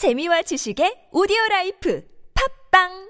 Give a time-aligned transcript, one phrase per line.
[0.00, 2.00] 재미와 지식의 오디오 라이프.
[2.32, 3.09] 팝빵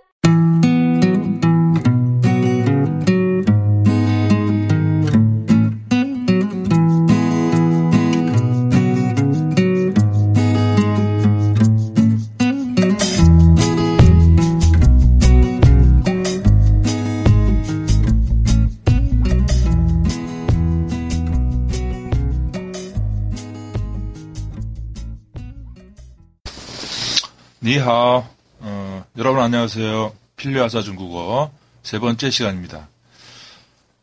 [27.80, 28.24] 니하오.
[28.60, 30.12] 어, 여러분 안녕하세요.
[30.36, 31.50] 필리아사 중국어
[31.82, 32.88] 세 번째 시간입니다.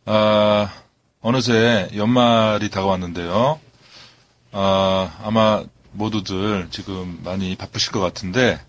[0.05, 0.73] 아,
[1.21, 3.59] 어느새 연말이 다가왔는데요.
[4.51, 8.59] 아, 아마 모두들 지금 많이 바쁘실 것 같은데,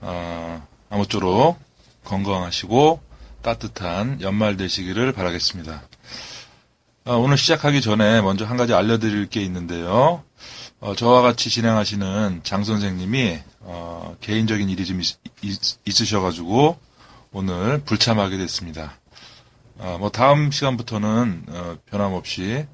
[0.00, 1.58] 아, 아무쪼록
[2.04, 3.00] 건강하시고
[3.40, 5.82] 따뜻한 연말 되시기를 바라겠습니다.
[7.06, 10.22] 아, 오늘 시작하기 전에 먼저 한 가지 알려드릴 게 있는데요.
[10.80, 15.58] 어, 저와 같이 진행하시는 장 선생님이 어, 개인적인 일이 좀 있,
[15.88, 16.78] 으셔가지고
[17.32, 18.98] 오늘 불참하게 됐습니다.
[19.78, 22.66] 어, 뭐 다음 시간부터는 어, 변함없이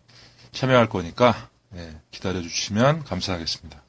[0.53, 3.81] 참여할 거니까 네, 기다려 주시면 감사하겠습니다.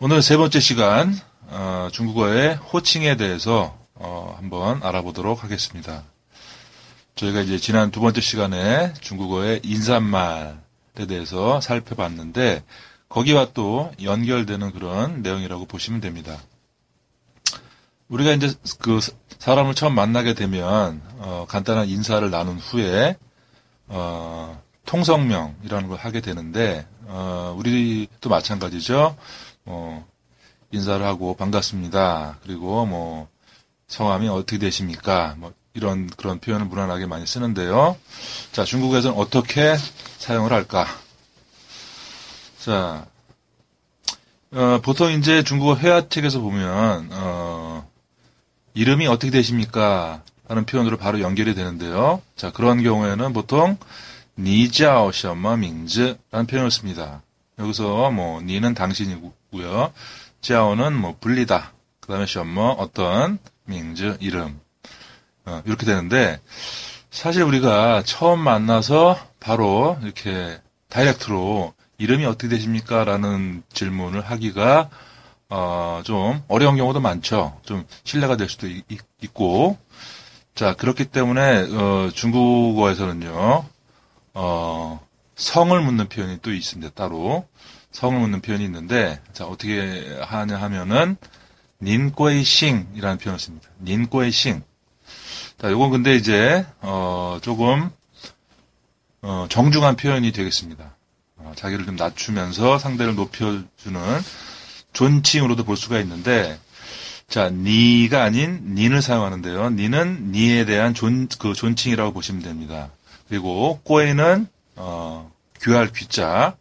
[0.00, 6.04] 오늘 세 번째 시간 어, 중국어의 호칭에 대해서 어, 한번 알아보도록 하겠습니다.
[7.16, 10.67] 저희가 이제 지난 두 번째 시간에 중국어의 인사말에
[11.06, 12.62] 대해서 살펴봤는데
[13.08, 16.38] 거기와 또 연결되는 그런 내용이라고 보시면 됩니다.
[18.08, 19.00] 우리가 이제 그
[19.38, 23.16] 사람을 처음 만나게 되면 어, 간단한 인사를 나눈 후에
[23.86, 29.16] 어, 통성명이라는 걸 하게 되는데 어, 우리도 마찬가지죠.
[29.64, 30.06] 뭐
[30.70, 32.38] 인사를 하고 반갑습니다.
[32.42, 33.28] 그리고 뭐
[33.86, 35.34] 성함이 어떻게 되십니까?
[35.38, 37.96] 뭐 이런 그런 표현을 무난하게 많이 쓰는데요.
[38.52, 39.76] 자 중국에서는 어떻게
[40.18, 40.86] 사용을 할까?
[42.58, 43.06] 자,
[44.50, 47.88] 어, 보통 이제 중국어 회화책에서 보면, 어,
[48.74, 50.22] 이름이 어떻게 되십니까?
[50.48, 52.20] 하는 표현으로 바로 연결이 되는데요.
[52.36, 53.78] 자, 그런 경우에는 보통,
[54.38, 57.22] 니자오 셔머 밍즈라는 표현을 씁니다.
[57.58, 59.92] 여기서 뭐, 니는 당신이고요.
[60.40, 61.72] 자오는 뭐, 불리다.
[62.00, 64.60] 그 다음에 셔머, 어떤, 밍즈, 이름.
[65.48, 66.40] 어, 이렇게 되는데,
[67.10, 73.04] 사실 우리가 처음 만나서 바로 이렇게 다이렉트로 이름이 어떻게 되십니까?
[73.04, 74.90] 라는 질문을 하기가
[75.50, 77.58] 어, 좀 어려운 경우도 많죠.
[77.64, 78.84] 좀 신뢰가 될 수도 있,
[79.32, 79.78] 고
[80.54, 83.64] 자, 그렇기 때문에 어, 중국어에서는요.
[84.34, 86.92] 어, 성을 묻는 표현이 또 있습니다.
[86.94, 87.46] 따로
[87.90, 91.16] 성을 묻는 표현이 있는데 자, 어떻게 하냐 하면은
[91.82, 93.68] 您贵姓이라는 표현을 씁니다.
[93.82, 94.62] 您贵姓.
[95.60, 97.90] 자, 요건 근데 이제 어, 조금
[99.22, 100.94] 어, 정중한 표현이 되겠습니다.
[101.36, 104.00] 어, 자기를 좀 낮추면서 상대를 높여주는
[104.92, 106.60] 존칭으로도 볼 수가 있는데,
[107.28, 109.70] 자, 你가 아닌 您을 사용하는데요.
[109.70, 112.90] 您은 你에 대한 존, 그 존칭이라고 보시면 됩니다.
[113.28, 114.46] 그리고 贵는,
[114.76, 115.30] 어,
[115.60, 116.56] 귀할 귀자,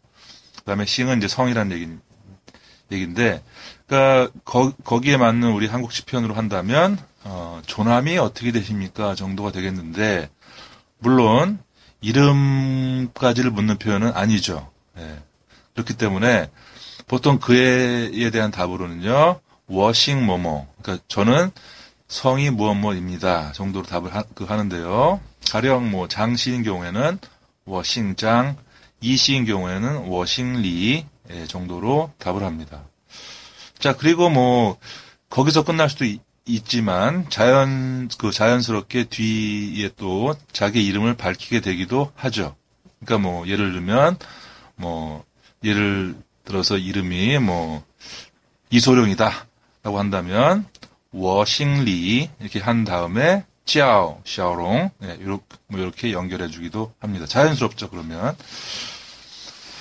[0.56, 1.88] 그 다음에 싱은 이제 성이라는 얘기,
[2.92, 3.44] 얘기인데,
[3.88, 9.16] 그니까, 거, 거기에 맞는 우리 한국식 표현으로 한다면, 어, 조남이 어떻게 되십니까?
[9.16, 10.30] 정도가 되겠는데,
[11.00, 11.60] 물론,
[12.02, 14.70] 이름까지를 묻는 표현은 아니죠.
[14.96, 15.18] 네.
[15.74, 16.50] 그렇기 때문에
[17.08, 20.68] 보통 그에 대한 답으로는요, 워싱 뭐뭐.
[20.82, 21.52] 그러니까 저는
[22.08, 23.52] 성이 무엇뭐입니다.
[23.54, 25.20] 정도로 답을 하, 그 하는데요.
[25.50, 27.20] 가령 뭐 장씨인 경우에는
[27.66, 28.58] 워싱장,
[29.02, 32.84] 이씨인 경우에는 워싱리 예, 정도로 답을 합니다.
[33.80, 34.78] 자 그리고 뭐
[35.30, 42.56] 거기서 끝날 수도 있, 있지만 자연 그 자연스럽게 뒤에 또 자기 이름을 밝히게 되기도 하죠.
[43.00, 44.18] 그러니까 뭐 예를 들면
[44.76, 45.24] 뭐
[45.64, 46.16] 예를
[46.46, 47.84] 들어서 이름이 뭐
[48.70, 50.66] 이소룡이다라고 한다면
[51.12, 57.26] 워싱리 이렇게 한 다음에 찌아오, 샤오롱 네, 이렇게 뭐 이렇게 연결해 주기도 합니다.
[57.26, 58.36] 자연스럽죠 그러면.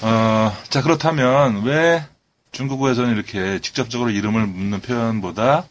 [0.03, 2.05] 어, 자 그렇다면 왜
[2.53, 5.67] 중국어에서는 이렇게 직접적으로 이름을 묻는 표현보다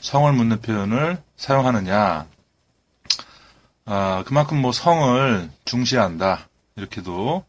[0.00, 2.26] 성을 묻는 표현을 사용하느냐?
[3.86, 7.44] 아, 그만큼 뭐 성을 중시한다 이렇게도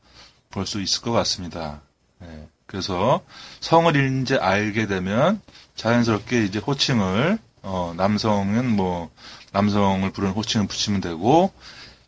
[0.51, 1.81] 볼 수 있을 것 같습니다.
[2.19, 3.21] 네, 그래서
[3.59, 5.41] 성을 이제 알게 되면
[5.75, 9.11] 자연스럽게 이제 호칭을 어, 남성은 뭐
[9.51, 11.51] 남성을 부르는 호칭을 붙이면 되고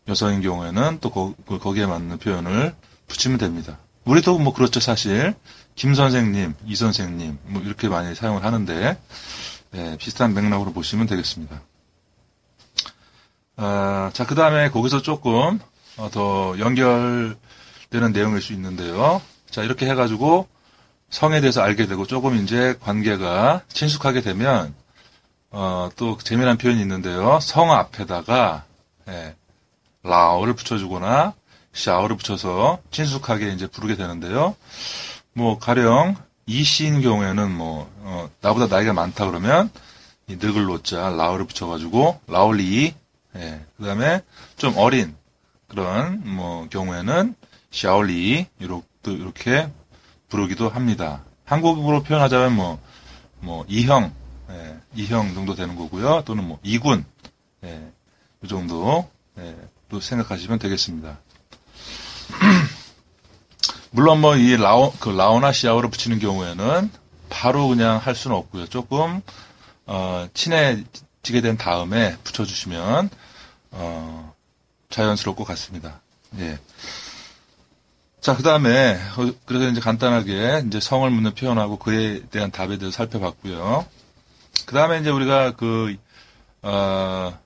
[0.07, 2.74] 여성인 경우에는 또 거, 그, 거기에 맞는 표현을
[3.07, 3.77] 붙이면 됩니다.
[4.06, 5.36] 우리도 뭐 그렇죠 사실
[5.75, 8.98] 김 선생님, 이 선생님 뭐 이렇게 많이 사용을 하는데
[9.71, 11.62] 네, 비슷한 맥락으로 보시면 되겠습니다.
[13.56, 15.59] 아, 자, 그 다음에 거기서 조금
[15.98, 19.21] 어, 더 연결되는 내용일 수 있는데요.
[19.50, 20.48] 자, 이렇게 해가지고,
[21.09, 24.74] 성에 대해서 알게 되고 조금 이제 관계가 친숙하게 되면
[25.51, 27.39] 어, 또 재미난 표현이 있는데요.
[27.42, 28.63] 성 앞에다가
[29.09, 29.36] 예,
[30.03, 31.33] 라오를 붙여주거나
[31.73, 34.56] 샤오를 붙여서 친숙하게 이제 부르게 되는데요.
[35.33, 36.15] 뭐 가령
[36.45, 39.69] 이 씨인 경우에는 뭐 어, 나보다 나이가 많다 그러면
[40.27, 42.94] 이 늙을 노자 라오를 붙여가지고 라올리
[43.35, 44.21] 예, 그다음에
[44.57, 45.15] 좀 어린
[45.68, 47.35] 그런 뭐 경우에는
[47.71, 49.69] 샤올리 이렇게 이렇게
[50.31, 51.24] 부르기도 합니다.
[51.45, 52.79] 한국으로 표현하자면 뭐,
[53.41, 54.13] 뭐, 이형,
[54.50, 56.24] 예, 이형 정도 되는 거고요.
[56.25, 57.03] 또는 뭐, 이군,
[57.65, 57.91] 예,
[58.41, 59.56] 이 정도, 예,
[59.89, 61.19] 또 생각하시면 되겠습니다.
[63.91, 66.91] 물론 뭐, 이 라오, 그 라오나 시아오를 붙이는 경우에는
[67.29, 68.67] 바로 그냥 할 수는 없고요.
[68.67, 69.21] 조금,
[69.85, 73.09] 어, 친해지게 된 다음에 붙여주시면,
[73.71, 74.33] 어,
[74.89, 76.01] 자연스러울 것 같습니다.
[76.39, 76.59] 예.
[78.19, 82.95] 자, 그 다음에, 어, 그래서 이제 간단하게 이제 성을 묻는 표현하고 그에 대한 답에 대해서
[82.95, 83.85] 살펴봤고요.
[84.65, 85.95] 그 다음에 이제 우리가 그,
[86.61, 87.38] 어,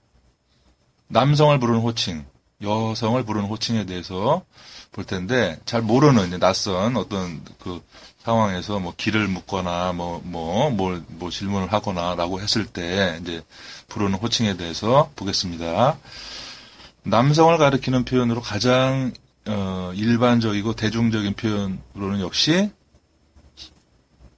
[1.07, 2.25] 남성을 부르는 호칭,
[2.61, 4.43] 여성을 부르는 호칭에 대해서
[4.95, 7.83] 볼 텐데, 잘 모르는 이제 낯선 어떤 그
[8.19, 13.43] 상황에서 뭐 길을 묻거나 뭐, 뭐, 뭘, 뭐 질문을 하거나 라고 했을 때 이제
[13.89, 15.97] 부르는 호칭에 대해서 보겠습니다.
[17.03, 19.11] 남성을 가리키는 표현으로 가장
[19.47, 22.71] 어, 일반적이고 대중적인 표현으로는 역시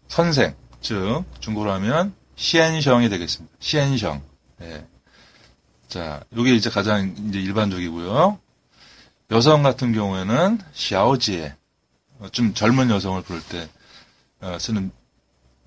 [0.08, 3.56] 선생, 즉 중국어로 하면 시엔성이 되겠습니다.
[3.60, 4.24] 시엔성.
[4.64, 4.86] 예.
[5.88, 8.40] 자, 이게 이제 가장 이제 일반적이고요.
[9.32, 11.56] 여성 같은 경우에는 샤오지에
[12.20, 13.68] 어, 좀 젊은 여성을 부를 때
[14.42, 14.92] 어, 쓰는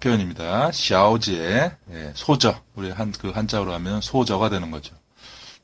[0.00, 0.72] 표현입니다.
[0.72, 4.94] 샤오지에 예, 소저 우리 한 그 한자어로 하면 소저가 되는 거죠.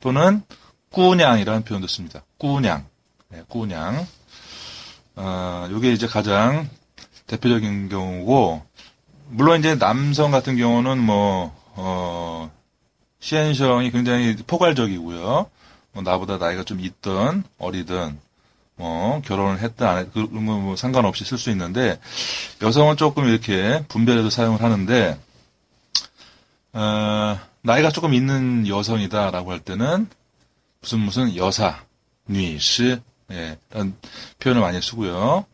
[0.00, 0.42] 또는
[0.90, 2.22] 꾸냥이라는 표현도 씁니다.
[2.38, 2.86] 꾸냥.
[3.28, 4.06] 네, 꾸냥.
[5.16, 6.68] 어, 요게 이제 가장
[7.26, 8.62] 대표적인 경우고,
[9.30, 12.50] 물론 이제 남성 같은 경우는 뭐, 어,
[13.20, 15.50] 시엔성이 굉장히 포괄적이고요.
[15.96, 18.18] 뭐 나보다 나이가 좀 있든 어리든
[18.74, 21.98] 뭐 결혼을 했든 안 했든 그런 뭐 상관없이 쓸 수 있는데
[22.60, 25.18] 여성은 조금 이렇게 분별해서 사용을 하는데
[26.74, 30.06] 어, 나이가 조금 있는 여성이다라고 할 때는
[30.82, 31.82] 무슨 무슨 여사,
[32.26, 33.00] 女士
[33.32, 33.58] 예,
[34.38, 35.46] 표현을 많이 쓰고요.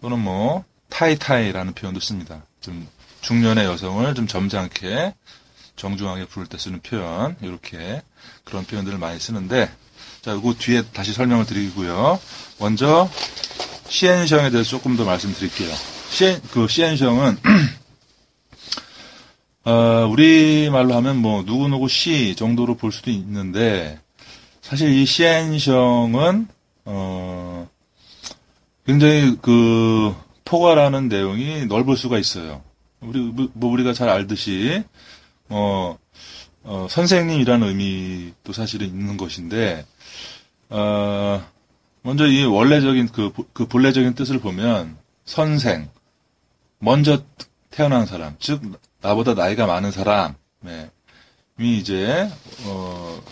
[0.00, 2.42] 또는 뭐 太太라는 표현도 씁니다.
[2.62, 2.88] 좀
[3.20, 5.14] 중년의 여성을 좀 점잖게
[5.76, 8.02] 정중하게 부를 때 쓰는 표현 이렇게
[8.44, 9.70] 그런 표현들을 많이 쓰는데
[10.22, 12.20] 자, 이거 뒤에 다시 설명을 드리고요.
[12.58, 13.08] 먼저
[13.88, 15.74] 先生에 대해서 조금 더 말씀드릴게요.
[16.10, 17.38] 先 그 先生은
[19.64, 23.98] 어, 우리 말로 하면 뭐 누구누구 씨 정도로 볼 수도 있는데
[24.60, 26.48] 사실 이 시엔성은
[26.84, 27.68] 어,
[28.84, 30.14] 굉장히 그
[30.44, 32.62] 포괄하는 내용이 넓을 수가 있어요.
[33.00, 34.82] 우리 뭐 우리가 잘 알듯이
[35.48, 35.96] 어,
[36.62, 39.86] 어, 선생님이라는 의미도 사실은 있는 것인데
[40.68, 41.44] 어,
[42.02, 45.88] 먼저 이 원래적인 그, 그 본래적인 뜻을 보면 선생
[46.78, 47.22] 먼저
[47.70, 48.62] 태어난 사람 즉
[49.00, 50.90] 나보다 나이가 많은 사람이 네,
[51.58, 52.28] 이제
[52.64, 53.22] 어,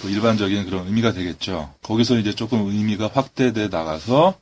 [0.00, 1.74] 그 일반적인 그런 의미가 되겠죠.
[1.82, 4.38] 거기서 이제 조금 의미가 확대돼 나가서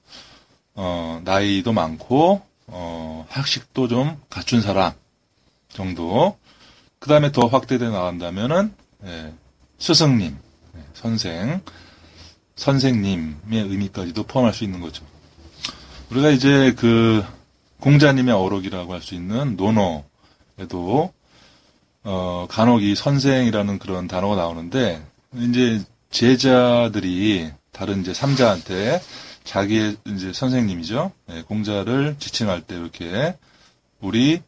[0.75, 4.93] 어, 나이도 많고 어, 학식도 좀 갖춘 사람
[5.69, 6.37] 정도.
[7.05, 8.73] 그 다음에 더 확대돼 나간다면은
[9.05, 9.35] 예,
[9.77, 10.39] 스승님,
[10.75, 11.61] 예, 선생,
[12.57, 15.05] 선생님의 의미까지도 포함할 수 있는 거죠.
[16.11, 17.23] 우리가 이제 그
[17.81, 21.13] 공자님의 어록이라고 할 수 있는 논어에도
[22.05, 29.03] 어, 간혹 이 선생이라는 그런 단어가 나오는데 이제 제자들이 다른 이제 삼자한테
[29.45, 31.13] 자기의 이제 선생님이죠.
[31.27, 33.37] 네, 공자를 지칭할 때 이렇게
[34.01, 34.41] 우리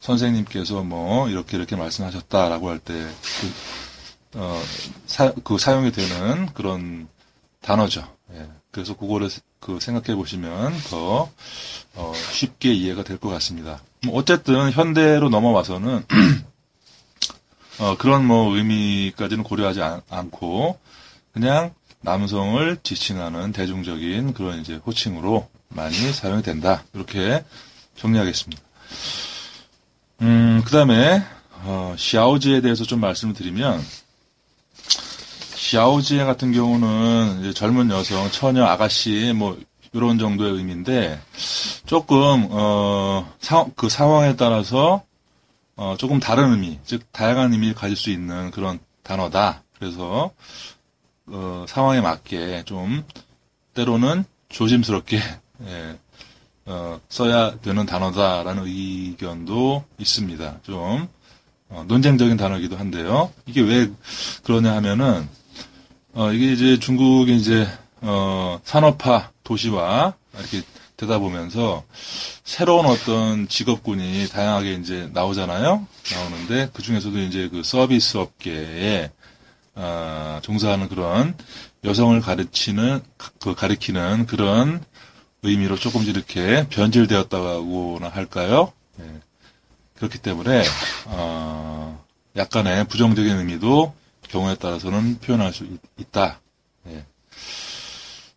[0.00, 2.94] 선생님께서 뭐 이렇게 이렇게 말씀하셨다라고 할 때
[3.40, 4.60] 그, 어,
[5.06, 7.08] 사, 그 사용이 되는 그런
[7.60, 8.06] 단어죠.
[8.34, 9.28] 예, 그래서 그거를
[9.60, 11.30] 그 생각해 보시면 더
[11.94, 13.82] 어, 쉽게 이해가 될 것 같습니다.
[14.04, 16.04] 뭐 어쨌든 현대로 넘어와서는
[17.80, 20.78] 어, 그런 뭐 의미까지는 고려하지 않, 고
[21.32, 26.84] 그냥 남성을 지칭하는 대중적인 그런 이제 호칭으로 많이 사용이 된다.
[26.94, 27.44] 이렇게
[27.96, 28.62] 정리하겠습니다.
[30.20, 31.22] 음, 그 다음에,
[31.64, 33.82] 어, 샤오지에 대해서 좀 말씀을 드리면,
[35.56, 39.58] 샤오지에 같은 경우는 젊은 여성, 처녀, 아가씨, 뭐,
[39.92, 41.20] 이런 정도의 의미인데,
[41.86, 45.02] 조금, 어, 사, 그 상황에 따라서
[45.78, 49.62] 어, 조금 다른 의미, 즉 다양한 의미를 가질 수 있는 그런 단어다.
[49.78, 50.32] 그래서
[51.26, 53.04] 어, 상황에 맞게 좀
[53.74, 55.20] 때로는 조심스럽게
[55.66, 55.96] 예,
[56.70, 60.58] 어, 써야 되는 단어다라는 의견도 있습니다.
[60.64, 61.08] 좀
[61.70, 63.32] 어, 논쟁적인 단어이기도 한데요.
[63.46, 63.90] 이게 왜
[64.42, 65.26] 그러냐 하면은
[66.12, 67.66] 어, 이게 이제 중국의 이제
[68.02, 70.60] 어, 산업화 도시화 이렇게
[70.98, 71.84] 되다 보면서
[72.44, 75.86] 새로운 어떤 직업군이 다양하게 이제 나오잖아요.
[76.12, 79.10] 나오는데 그 중에서도 이제 그 서비스 업계에
[79.74, 81.34] 어, 종사하는 그런
[81.84, 83.00] 여성을 가르치는
[83.40, 84.84] 그 가리키는 그런
[85.42, 88.72] 의미로 조금씩 이렇게 변질되었다고나 할까요?
[89.00, 89.04] 예.
[89.96, 90.62] 그렇기 때문에
[91.06, 92.04] 어,
[92.36, 93.94] 약간의 부정적인 의미도
[94.28, 95.64] 경우에 따라서는 표현할 수
[95.98, 96.40] 있, 다
[96.88, 97.04] 예.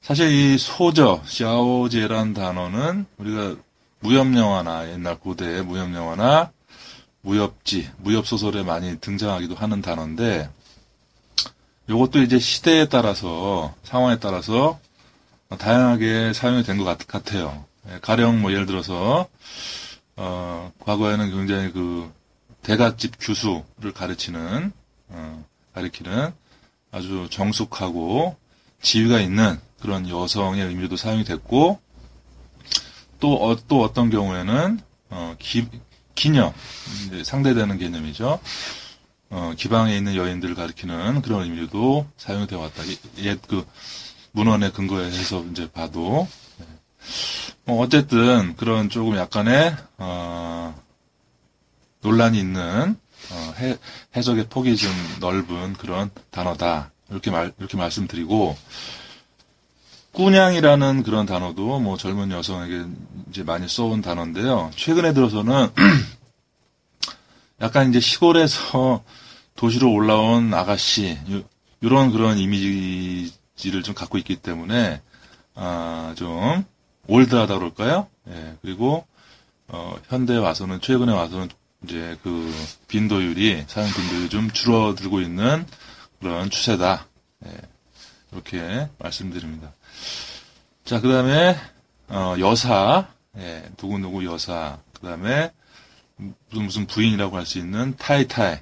[0.01, 3.55] 사실 이 소저, 샤오제란 단어는 우리가
[4.00, 6.51] 무협 영화나 옛날 고대 무협 영화나
[7.22, 10.50] 무협지, 무협 소설에 많이 등장하기도 하는 단어인데
[11.88, 14.79] 이것도 이제 시대에 따라서 상황에 따라서
[15.58, 17.65] 다양하게 사용이 된 것 같아요.
[17.89, 19.27] 예, 가령 뭐 예를 들어서
[20.15, 22.12] 어, 과거에는 굉장히 그
[22.62, 24.72] 대갓집 규수를 가르치는
[25.10, 26.31] 어, 가리키는
[26.91, 28.36] 아주 정숙하고
[28.81, 31.79] 지위가 있는 그런 여성의 의미도 사용이 됐고
[33.20, 34.79] 또, 어, 또 어떤 경우에는
[35.10, 35.67] 어, 기,
[36.15, 36.53] 기녀
[37.24, 38.39] 상대되는 개념이죠.
[39.29, 42.84] 어, 기방에 있는 여인들을 가리키는 그런 의미로도 사용이 되어 왔다.
[43.17, 43.65] 옛그
[44.31, 46.65] 문헌의 근거에 해서 이제 봐도 네.
[47.65, 50.75] 뭐 어쨌든 그런 조금 약간의 어,
[52.01, 52.95] 논란이 있는
[53.31, 53.77] 어, 해,
[54.15, 58.57] 해석의 폭이 좀 넓은 그런 단어다 이렇게 말 이렇게 말씀드리고
[60.13, 62.85] 꾸냥이라는 그런 단어도 뭐 젊은 여성에게
[63.29, 64.71] 이제 많이 써온 단어인데요.
[64.75, 65.69] 최근에 들어서는
[67.61, 69.03] 약간 이제 시골에서
[69.55, 71.17] 도시로 올라온 아가씨
[71.79, 73.31] 이런 그런 이미지
[73.70, 75.01] 를 좀 갖고 있기 때문에
[75.56, 76.63] 아, 좀
[77.08, 78.08] 올드하다 그럴까요?
[78.30, 79.06] 예, 그리고
[79.68, 81.50] 어, 현대에 와서는 최근에 와서는
[81.84, 82.53] 이제 그
[82.88, 85.65] 빈도율이 사용 빈도율이 좀 줄어들고 있는
[86.20, 87.08] 그런 추세다.
[87.46, 87.51] 예,
[88.32, 89.72] 이렇게 말씀드립니다.
[90.86, 91.58] 자, 그 다음에,
[92.10, 95.51] 어, 여사, 예, 누구누구 여사, 그 다음에,
[96.50, 98.58] 무슨 무슨 부인이라고 할 수 있는 타이타이,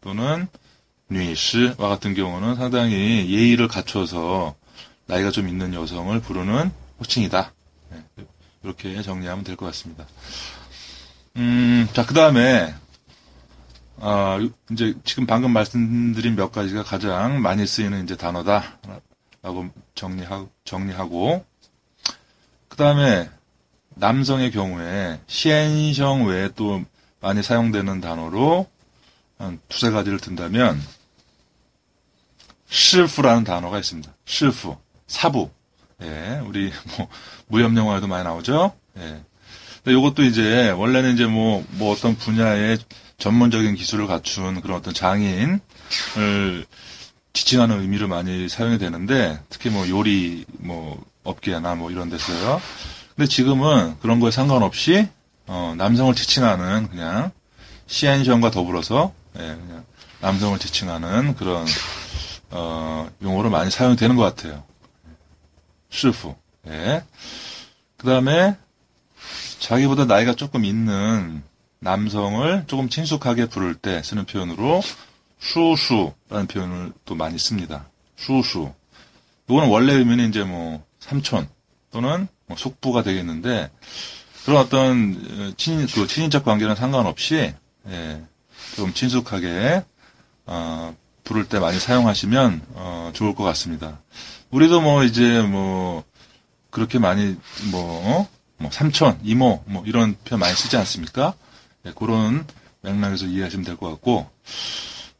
[0.00, 0.48] 또는
[1.10, 4.54] 뉴이시와 같은 경우는 상당히 예의를 갖춰서
[5.06, 7.52] 나이가 좀 있는 여성을 부르는 호칭이다.
[7.94, 8.24] 예,
[8.62, 10.06] 이렇게 정리하면 될 것 같습니다.
[11.36, 12.74] 음, 자, 그 다음에,
[14.00, 14.38] 아,
[14.70, 18.78] 이제 지금 방금 말씀드린 몇 가지가 가장 많이 쓰이는 이제 단어다.
[19.40, 21.44] 라고 정리하고, 정리하고,
[22.68, 23.30] 그 다음에
[23.94, 26.82] 남성의 경우에 시엔성 외에 또
[27.20, 28.66] 많이 사용되는 단어로
[29.38, 30.80] 한 두세 가지를 든다면,
[32.68, 34.10] 시프라는 단어가 있습니다.
[34.24, 35.50] 시프, 사부.
[36.02, 37.08] 예, 우리 뭐
[37.48, 38.72] 무협 영화에도 많이 나오죠.
[38.98, 39.20] 예.
[39.82, 42.78] 근데 이것도 이제 원래는 이제 뭐, 뭐 어떤 분야의
[43.16, 45.60] 전문적인 기술을 갖춘 그런 어떤 장인을
[47.32, 52.60] 지칭하는 의미로 많이 사용이 되는데 특히 뭐 요리 뭐 업계나 뭐 이런 데서요.
[53.16, 55.08] 근데 지금은 그런 거에 상관없이
[55.46, 57.30] 어, 남성을 지칭하는 그냥
[57.86, 59.84] 시엔션과 더불어서 예, 그냥
[60.20, 61.66] 남성을 지칭하는 그런
[62.50, 64.64] 어, 용어로 많이 사용되는 것 같아요.
[65.90, 66.34] 시프.
[66.68, 67.04] 예.
[67.96, 68.56] 그 다음에
[69.58, 71.42] 자기보다 나이가 조금 있는
[71.80, 74.82] 남성을 조금 친숙하게 부를 때 쓰는 표현으로
[75.40, 77.88] 슈슈라는 표현을 또 많이 씁니다.
[78.16, 78.72] 슈슈.
[79.48, 81.48] 이거는 원래 의미는 이제 뭐 삼촌
[81.90, 83.70] 또는 뭐 속부가 되겠는데
[84.44, 87.54] 그런 어떤 친, 그 친인척 관계는 상관없이
[87.88, 88.22] 예,
[88.76, 89.84] 좀 친숙하게
[90.46, 90.96] 어,
[91.28, 93.98] 부를 때 많이 사용하시면 어, 좋을 것 같습니다.
[94.50, 96.02] 우리도 뭐 이제 뭐
[96.70, 97.36] 그렇게 많이
[97.70, 98.28] 뭐, 어?
[98.56, 101.34] 뭐 삼촌, 이모 뭐 이런 표현 많이 쓰지 않습니까?
[101.82, 102.46] 네, 그런
[102.80, 104.28] 맥락에서 이해하시면 될 것 같고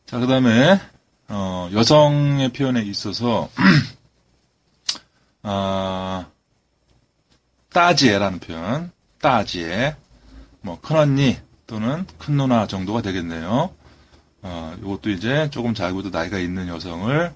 [0.06, 0.80] 자 그다음에
[1.28, 3.50] 어, 여성의 표현에 있어서
[5.42, 6.26] 아,
[7.70, 9.94] 따지에라는 표현, 따지에
[10.62, 11.36] 뭐 큰언니
[11.66, 13.74] 또는 큰 누나 정도가 되겠네요.
[14.42, 17.32] 어, 이것도 이제 조금 자기보다 나이가 있는 여성을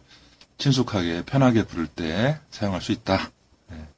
[0.58, 3.30] 친숙하게 편하게 부를 때 사용할 수 있다.
[3.68, 3.88] 네.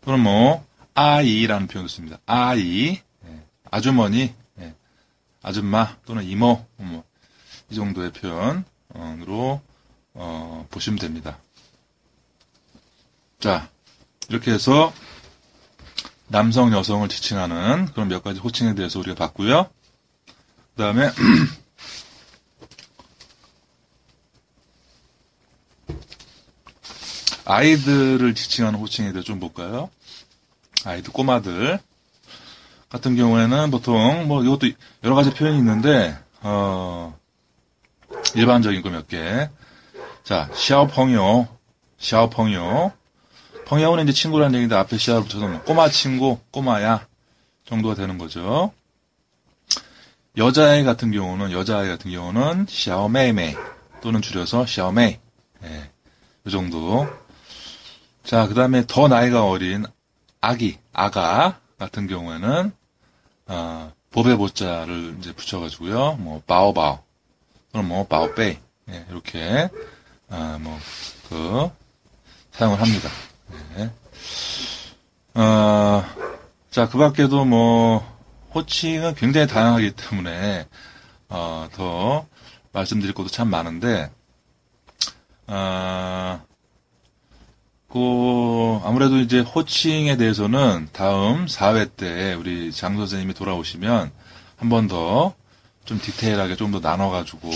[0.00, 2.18] 또는 뭐 아이라는 표현도 씁니다.
[2.26, 3.44] 아이, 네.
[3.70, 4.74] 아주머니, 네.
[5.42, 7.04] 아줌마 또는 이모, 뭐,
[7.70, 9.60] 이 정도의 표현으로
[10.14, 11.38] 어, 보시면 됩니다.
[13.38, 13.68] 자,
[14.28, 14.92] 이렇게 해서
[16.26, 19.70] 남성, 여성을 지칭하는 그런 몇 가지 호칭에 대해서 우리가 봤고요.
[20.26, 21.10] 그 다음에
[27.48, 29.88] 아이들을 지칭하는 호칭에 대해서 좀 볼까요?
[30.84, 31.78] 아이들, 꼬마들
[32.90, 34.68] 같은 경우에는 보통 뭐 이것도
[35.02, 37.18] 여러 가지 표현이 있는데 어
[38.34, 39.48] 일반적인 거 몇 개.
[40.24, 41.48] 자, 샤오펑요,
[41.98, 42.92] 샤오펑요.
[43.66, 47.06] 펑야오는 이제 친구라는 얘기인데 앞에 붙여서 뭐 꼬마 친구, 꼬마야
[47.66, 48.72] 정도가 되는 거죠.
[50.36, 53.56] 여자아이 같은 경우는 여자아이 같은 경우는 샤오메이메이
[54.02, 55.18] 또는 줄여서 샤오메이.
[55.64, 55.90] 예.
[56.46, 57.08] 이 정도.
[58.28, 59.86] 자, 그 다음에 더 나이가 어린
[60.42, 62.72] 아기, 아가 같은 경우에는
[63.46, 66.16] 어, 보배 보자를 이제 붙여가지고요.
[66.16, 66.98] 뭐 바오바오
[67.72, 68.58] 또는 뭐 바오베이
[68.90, 69.70] 예, 이렇게
[70.28, 71.70] 아, 뭐그
[72.52, 73.08] 사용을 합니다.
[73.78, 73.90] 예.
[75.40, 76.04] 어,
[76.70, 78.06] 자, 그 밖에도 뭐
[78.54, 80.68] 호칭은 굉장히 다양하기 때문에
[81.30, 82.26] 어, 더
[82.72, 84.10] 말씀드릴 것도 참 많은데
[85.46, 86.42] 아,
[87.90, 94.10] 그 아무래도 이제 호칭에 대해서는 다음 4회 때 우리 장 선생님이 돌아오시면
[94.58, 95.32] 한 번 더
[95.86, 97.50] 좀 디테일하게 좀 더 나눠가지고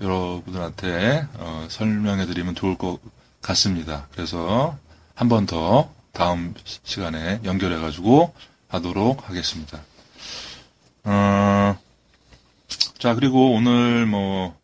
[0.00, 2.98] 여러분들한테 어, 설명해드리면 좋을 것
[3.40, 4.08] 같습니다.
[4.12, 4.76] 그래서
[5.14, 8.34] 한 번 더 다음 시간에 연결해가지고
[8.68, 9.80] 하도록 하겠습니다.
[11.04, 11.78] 어,
[12.98, 14.56] 자 그리고 오늘 뭐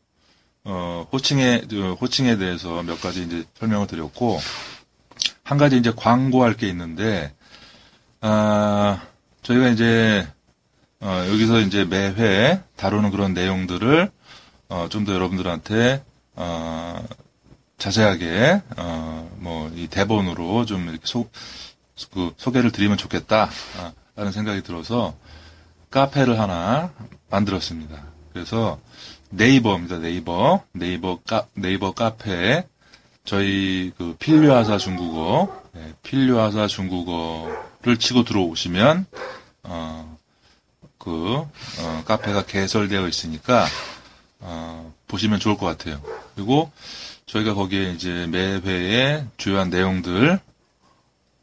[0.65, 1.63] 어, 호칭에
[2.01, 4.41] 호칭에 대해서 몇 가지 이제 설명을 드렸고
[5.53, 7.35] 한 가지 이제 광고할 게 있는데,
[8.23, 9.03] 아,
[9.43, 10.27] 저희가 이제,
[11.01, 14.11] 어, 여기서 이제 매회 다루는 그런 내용들을,
[14.71, 16.03] 어, 좀 더 여러분들한테,
[16.37, 17.05] 어,
[17.77, 21.29] 자세하게, 어, 뭐, 이 대본으로 좀 이렇게 소,
[22.15, 25.15] 그, 소개를 드리면 좋겠다, 아, 라는 생각이 들어서
[25.91, 26.93] 카페를 하나
[27.29, 28.05] 만들었습니다.
[28.33, 28.79] 그래서
[29.29, 30.63] 네이버입니다, 네이버.
[30.73, 32.65] 네이버 카, 네이버 카페에
[33.25, 39.07] 저희 그 필류하사 중국어, 네, 필류하사 중국어를 치고 들어오시면
[39.65, 40.19] 어,
[40.99, 43.67] 그 어, 카페가 개설되어 있으니까
[44.41, 46.03] 어, 보시면 좋을 것 같아요.
[46.35, 46.71] 그리고
[47.27, 50.41] 저희가 거기에 이제 매 회에 주요한 내용들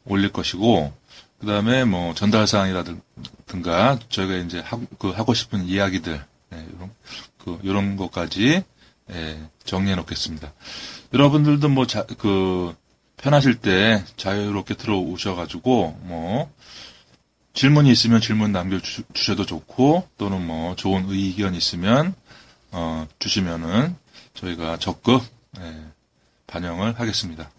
[0.04, 0.92] 올릴 것이고
[1.40, 6.90] 그 다음에 뭐 전달 사항이라든가 저희가 이제 하고, 그 하고 싶은 이야기들 네, 이런
[7.38, 8.62] 그 이런 것까지
[9.12, 10.52] 예, 정리해 놓겠습니다.
[11.12, 12.74] 여러분들도 뭐, 자, 그,
[13.16, 16.50] 편하실 때 자유롭게 들어오셔가지고, 뭐,
[17.52, 22.14] 질문이 있으면 질문 남겨주셔도 좋고, 또는 뭐, 좋은 의견 있으면,
[22.70, 23.96] 어, 주시면은,
[24.34, 25.24] 저희가 적극,
[25.58, 25.76] 예,
[26.46, 27.50] 반영을 하겠습니다.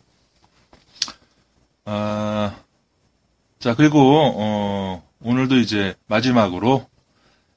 [1.85, 2.55] 아,
[3.59, 6.87] 자, 그리고, 어, 오늘도 이제 마지막으로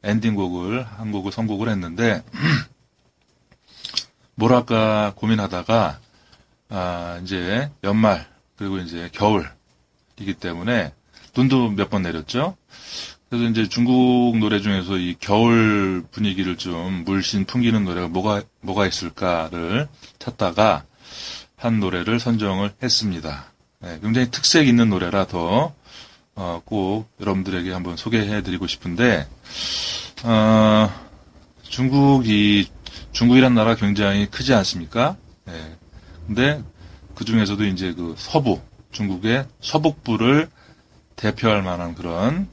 [0.02, 2.22] 엔딩곡을, 한 곡을 선곡을 했는데,
[4.34, 5.98] 뭐랄까 고민하다가
[6.70, 10.92] 아 이제 연말 그리고 이제 겨울이기 때문에
[11.36, 12.56] 눈도 몇 번 내렸죠.
[13.28, 19.88] 그래서 이제 중국 노래 중에서 이 겨울 분위기를 좀 물씬 풍기는 노래가 뭐가 뭐가 있을까를
[20.18, 20.84] 찾다가
[21.56, 23.46] 한 노래를 선정을 했습니다.
[23.80, 25.84] 네, 굉장히 특색 있는 노래라 더꼭
[26.36, 29.26] 어, 여러분들에게 한번 소개해드리고 싶은데
[30.22, 30.90] 어,
[31.62, 32.68] 중국 이
[33.14, 35.16] 중국이란 나라 굉장히 크지 않습니까?
[35.48, 35.76] 예.
[36.26, 36.62] 근데
[37.14, 40.50] 그 중에서도 이제 그 서부, 중국의 서북부를
[41.14, 42.48] 대표할 만한 그런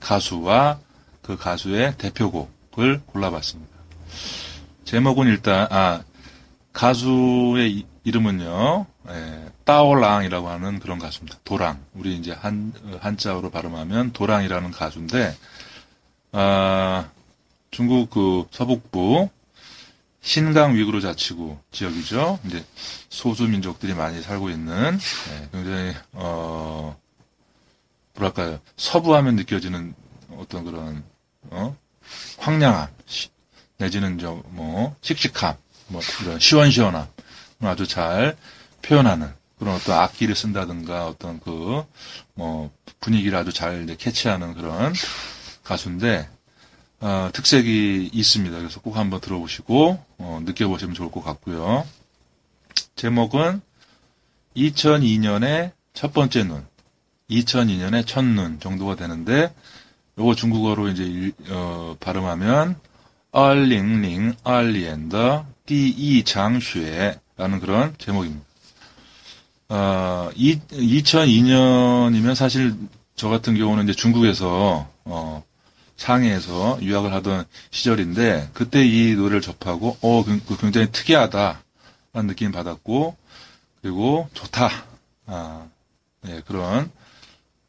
[0.00, 0.80] 가수와
[1.22, 3.76] 그 가수의 대표곡을 골라봤습니다.
[4.84, 6.02] 제목은 일단, 아,
[6.72, 11.38] 가수의 이름은요, 예, 따오랑이라고 하는 그런 가수입니다.
[11.44, 11.78] 도랑.
[11.94, 15.36] 우리 이제 한, 한자어로 발음하면 도랑이라는 가수인데,
[16.32, 17.08] 아,
[17.70, 19.28] 중국 그 서북부
[20.26, 22.40] 신강 위구르 자치구 지역이죠.
[22.46, 22.64] 이제
[23.08, 26.98] 소수 민족들이 많이 살고 있는 네, 굉장히 어
[28.14, 29.94] 뭐랄까요 서부하면 느껴지는
[30.36, 31.04] 어떤 그런
[31.50, 31.76] 어
[32.38, 32.88] 황량함
[33.78, 35.54] 내지는 좀뭐 씩씩함
[35.88, 37.06] 뭐 이런 시원시원함
[37.60, 38.36] 아주 잘
[38.82, 41.84] 표현하는 그런 어떤 악기를 쓴다든가 어떤 그
[42.34, 44.92] 뭐 분위기를 아주 잘 캐치하는 그런
[45.64, 46.28] 가수인데
[47.06, 48.58] 어, 특색이 있습니다.
[48.58, 51.86] 그래서 꼭 한번 들어보시고 어, 느껴보시면 좋을 것 같고요.
[52.96, 53.60] 제목은
[54.56, 56.66] 2002년의 첫 번째 눈,
[57.30, 59.54] 2002년의 첫 눈 정도가 되는데
[60.18, 62.74] 요거 중국어로 이제 일, 어, 발음하면
[63.30, 68.44] 얼링링 얼리엔더 디一장쉐라는 그런 제목입니다.
[69.68, 72.74] 어, 2002년이면 사실
[73.14, 75.44] 저 같은 경우는 이제 중국에서 어,
[75.96, 81.62] 상해에서 유학을 하던 시절인데 그때 이 노래를 접하고 어 그, 그 굉장히 특이하다
[82.12, 83.16] 라는 느낌 을 받았고
[83.80, 84.70] 그리고 좋다
[85.26, 85.66] 아,
[86.22, 86.90] 네, 그런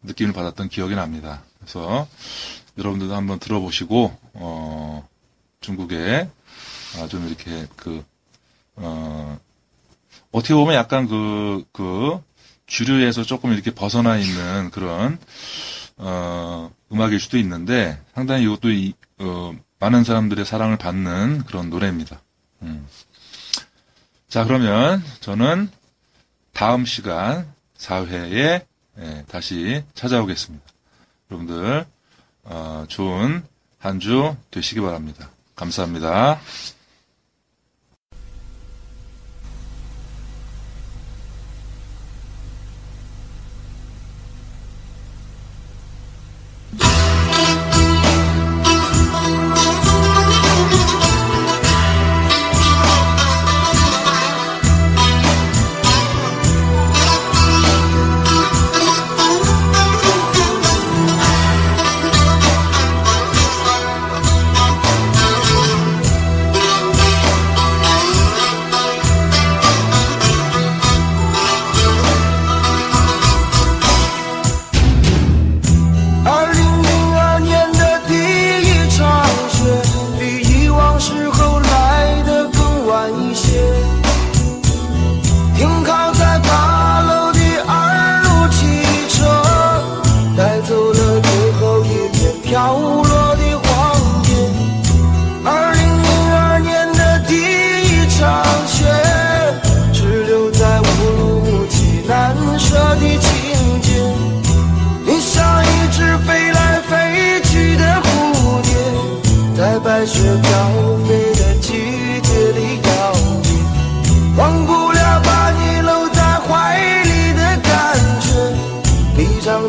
[0.03, 1.43] 느낌을 받았던 기억이 납니다.
[1.59, 2.07] 그래서
[2.77, 5.07] 여러분들도 한번 들어보시고 어,
[5.61, 6.29] 중국의
[6.97, 8.03] 아, 좀 이렇게 그
[8.75, 9.39] 어,
[10.31, 12.21] 어떻게 보면 약간 그, 그,
[12.67, 15.17] 주류에서 조금 이렇게 벗어나 있는 그런,
[15.97, 22.21] 어, 음악일 수도 있는데, 상당히 이것도 이, 어, 많은 사람들의 사랑을 받는 그런 노래입니다.
[22.63, 22.87] 음.
[24.27, 25.69] 자, 그러면 저는
[26.53, 28.65] 다음 시간 4회에
[28.99, 30.65] 예, 다시 찾아오겠습니다.
[31.29, 31.85] 여러분들,
[32.43, 33.43] 어, 좋은
[33.77, 35.29] 한 주 되시기 바랍니다.
[35.55, 36.39] 감사합니다.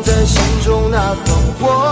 [0.03, 1.88] 在心中那团火。